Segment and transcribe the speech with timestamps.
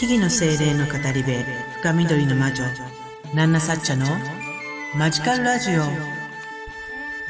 [0.00, 1.30] 木々の精霊の語り部
[1.82, 2.64] 深緑の魔女
[3.34, 4.06] ナンナサッチャの
[4.96, 5.82] マジカルラジオ。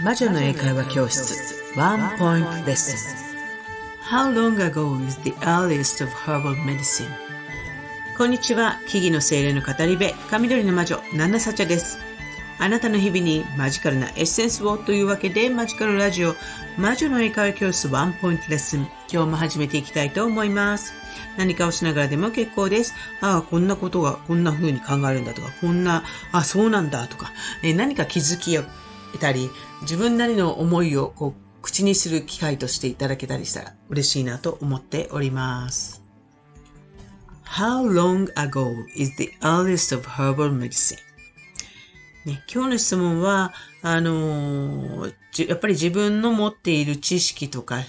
[0.05, 4.15] 魔女の英会話教室ワンポイントレッスン。
[4.17, 7.09] How long ago is the earliest of herbal medicine?
[8.17, 11.99] こんにちは木々の精霊の語り部深緑の魔女ナンナサッチャです。
[12.61, 16.37] あなたの日々にマジカルなエッセンスをというわけでマジカルラジオ
[16.79, 20.95] 魔女の英会話教室ワンポイントレッスン今日も始めていきたいと思います
[21.37, 22.95] 何かをしながらでも結構です。
[23.21, 28.63] ああ、こんなことがこんな風に考えるんだとか、こんな、あそうなんだとか、え何か気づきを
[29.13, 29.49] 得たり、
[29.83, 36.03] 自分なりの思いをこう口にする機会としていただけたりしたら嬉しいなと思っております。
[37.45, 40.99] How long ago is the earliest of herbal medicine?
[42.27, 45.15] ね、今日の質問は、あのー、
[45.49, 47.81] やっぱり自分の持っている知識とか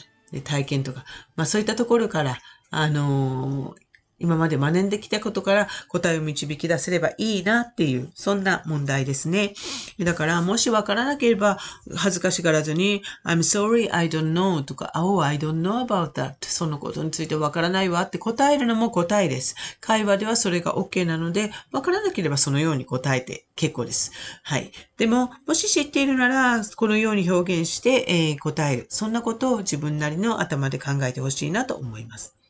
[0.43, 1.05] 体験とか、
[1.35, 2.37] まあそういったところから
[2.69, 3.75] あのー、
[4.21, 9.53] 今まで学んできたことから答えを導き出せればいいなっていう、そんな問題ですね。
[9.99, 11.57] だから、もしわからなければ、
[11.95, 19.55] 恥ずかしがらずに、I'm sorry, I don't know とか、Oh, I don't know about that そのことについてわからないわって答えるのも答えです。
[19.79, 24.11] 会話ではそれが OK なので、わからなければそのように答えて結構です。
[24.43, 24.71] はい。
[24.97, 28.87] でも、もし知っているなら、このように表現して、えー、答える。
[28.89, 32.40] そんなことを自分なりの頭で考えてほしいなと思います。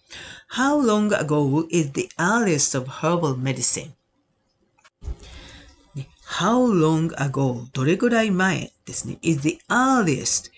[0.55, 3.93] How long ago is the earliest of herbal medicine?
[6.39, 10.51] How long ago どれぐらい前ですね is the earliest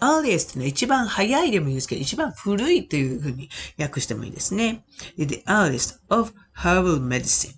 [0.00, 4.84] earliest ね、一番早いでもいいですけど、一番古いというふうに訳してもいいですね。
[5.16, 7.54] is the earliest of herbal medicine.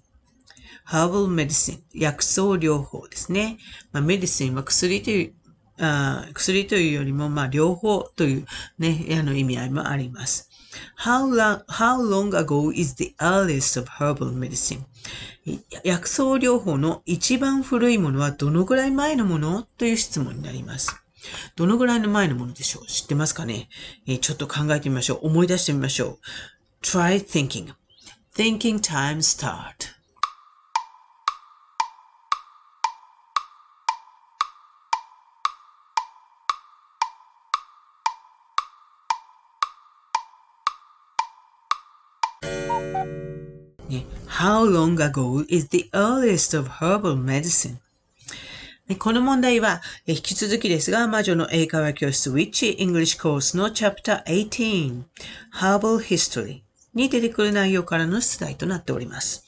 [0.86, 3.58] herbal medicine 薬草療法ですね。
[3.92, 5.34] まあ、メディシンは薬という
[5.78, 8.46] あ薬というよりも、まあ、療法という
[8.78, 10.50] ね、あの意味合いもあります。
[10.96, 14.84] How long, how long ago is the earliest of herbal medicine?
[15.84, 20.94] 薬草療法の一番古いものはどのぐらい前のものという質問になります。
[21.56, 22.86] どのぐらいの前のものでしょう？
[22.86, 23.68] 知ってますかね、
[24.06, 25.26] え、ちょっと考えてみましょう。
[25.26, 26.18] 思い出してみましょう。
[26.82, 27.72] try thinking.
[28.34, 29.95] Thinking time start.
[44.38, 47.78] How long ago is the earliest of herbal medicine?
[48.98, 55.02] この問題は、引き続きですが、魔女の英会話教室 Witch English Course の Chapter 18
[55.54, 56.60] Herbal History
[56.94, 59.44] に出てくる内容からの出題となっております。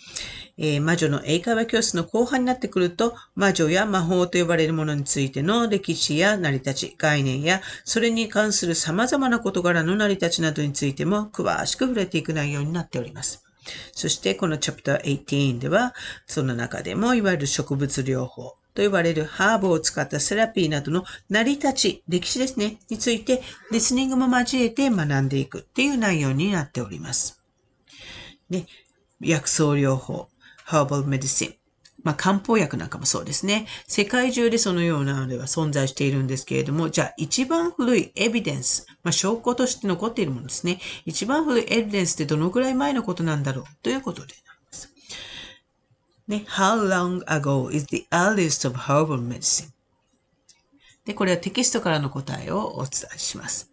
[0.59, 13.45] えー、魔女の英会話教室の後半になってくると、魔女や魔法と呼ばれるものについての歴史や成り立ち、概念や、それに関する様々な事柄の成り立ちなどについても詳しく触れていく内容になっております。
[13.93, 15.95] そしてこのチャプター18では、
[16.27, 27.41] その中でもいわゆる植物療法と呼ばれるハーブを使ったセラピーなどの成り立ち、歴史ですね、についてリスニングも交えて学んでいくっていう内容になっております。
[28.51, 28.67] で、
[29.21, 30.29] 薬草療法、
[30.69, 31.55] ハーバルメディシン。
[32.03, 33.67] まあ、漢方薬なんかもそうですね。
[33.87, 40.79] 世界中でそのようなのでは存在しているんですけれども、じゃあ一番古いエビデンス、まあ、証拠として残っているものですね。
[41.07, 44.93] 一番古いエビデンスってどのくらい前のことなんだろうということでます。
[46.29, 49.71] ね、How long ago is the earliest of herbal medicine?
[51.07, 53.71] で、これはテキストからの答えをお伝えします。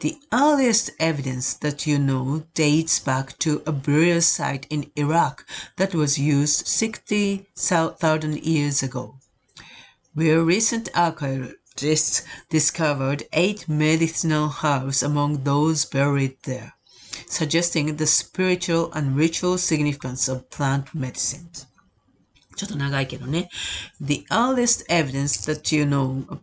[0.00, 5.94] The earliest evidence that you know dates back to a burial site in Iraq that
[5.94, 9.18] was used 60,000 years ago,
[10.14, 16.74] where recent archaeologists discovered eight medicinal herbs among those buried there,
[17.26, 21.66] suggesting the spiritual and ritual significance of plant medicines.
[22.56, 23.48] ちょっと長いけどね。
[24.02, 26.40] The earliest evidence that you know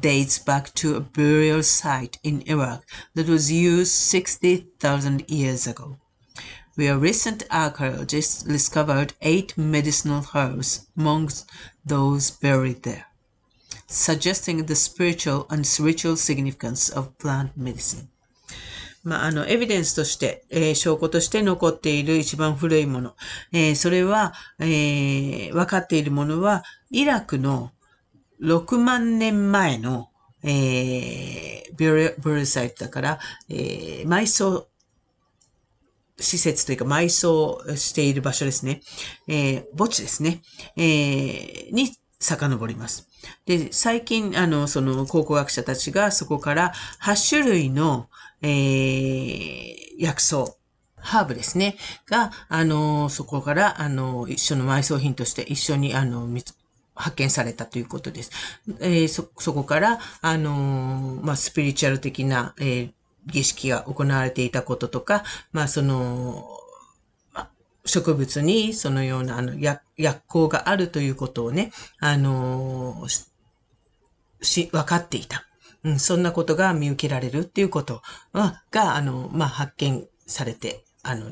[0.00, 5.98] dates back to a burial site in Iraq that was used 60,000 years ago,
[6.76, 11.50] where recent archaeologists discovered eight medicinal herbs amongst
[11.84, 13.06] those buried there,
[13.86, 18.08] suggesting the spiritual and ritual significance of plant medicine.
[19.04, 23.16] まあ、あの、エビデンスとして、えー、証拠として残っている一番古いもの。
[23.52, 27.72] えー、それは、えー、分かっているものは、イラクの
[28.41, 30.09] 6万年前の、
[30.43, 33.19] えー、ビュルサイトだから、
[33.49, 34.67] えー、埋葬
[36.19, 38.81] 施設というか埋葬している場所ですね。
[39.27, 40.41] えー、墓地ですね。
[40.75, 43.07] えー、に遡ります。
[43.45, 46.73] で、最近、あの、その考古学者たちがそこから
[47.03, 48.09] 8種類の、
[48.41, 50.55] えー、薬草
[50.97, 51.77] ハーブですね。
[52.07, 56.27] が、あの、そこから、あの、一緒の埋葬品として一緒に、あの、
[56.97, 58.31] 発見されたということです。
[58.79, 62.91] えー、そ、そこから、あのまあ、スピリチュアル的な、えー、
[63.25, 66.45] 儀式が行われていたこととか、まあ、その、
[67.85, 73.07] 植物にそのようなあの薬薬効があるということをね、あの
[74.41, 75.45] し、分かっていた。
[75.83, 78.01] うん、そんなことが見受けられるっていうこと
[78.33, 81.31] は、が、あの、まあ、発見されて、あの、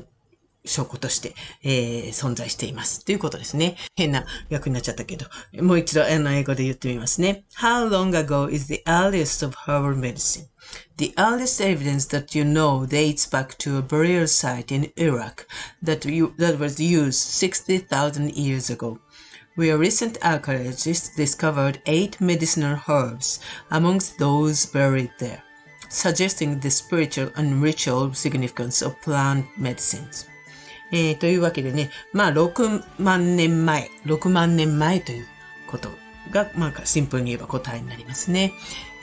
[0.65, 3.03] 証拠として、えー、存在しています。
[3.03, 3.77] ということですね。
[3.95, 5.25] 変な役になっちゃったけど、
[5.63, 7.45] もう一度あの英語で言ってみますね。
[7.59, 10.45] How long ago is the earliest of herbal medicine?
[10.97, 15.47] The earliest evidence that you know dates back to a burial site in Iraq
[15.81, 18.99] that, you, that was used 60,000 years ago.
[19.55, 23.39] Where recent archaeologists discovered eight medicinal herbs
[23.71, 25.43] amongst those buried there,
[25.89, 30.27] suggesting the spiritual and ritual significance of plant medicines.
[30.92, 35.26] えー、というわけでね、まあ、6万年前、6万年前という
[35.66, 35.90] こと
[36.30, 38.52] が、まあ、シンプルに言えば答えになりますね。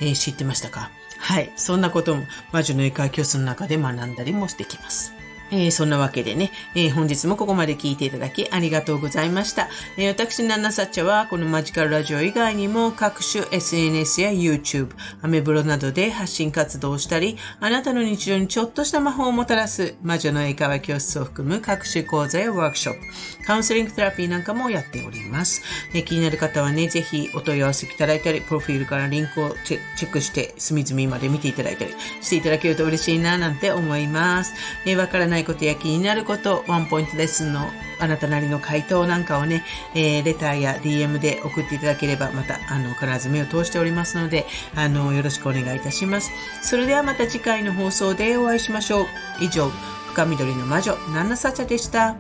[0.02, 0.92] えー、知ってましたか？
[1.20, 1.52] はい。
[1.56, 5.14] そんなことも魔女の英会教室の中で学んだりもしてきます。
[5.54, 9.70] えー、そんなわけでね、えー、本日もここまで聞いていただきありがとうございました。
[9.98, 14.90] えー、私、ナナサッチャはこのマジカルラジオ以外にも各種 SNS や YouTube、
[15.22, 25.62] アメブロなどで発信活動をしたり、あなたの日常にちょっとした魔法をもたらす魔女の英会話教室を含む各種講座やワークショップ、カウンセリングテラピーなんかもやっております。
[25.94, 34.54] えー、気になる方はね、ぜひお問い合わせいただいたり、プロフィールからリンクをチェックして、隅々まで見ていただいたりしていただけると嬉しいななんて思います。
[34.86, 37.70] えー、わからないいことや気になること、ワンポイントレッスンの
[38.00, 39.64] あなたなりの回答なんかをね、
[39.94, 44.46] えー、レターや DM で送っていただければ、また、あの、必ず目を通しておりますので、
[44.76, 46.32] あの、よろしくお願いいたします。
[46.62, 49.06] それではまた次回の放送でお会いしましょう。
[49.42, 49.70] 以上、
[50.08, 52.16] 深緑の魔女、ナナサチャでした。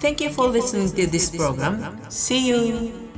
[0.00, 1.98] Thank you for listening to this program.
[2.08, 3.09] See you!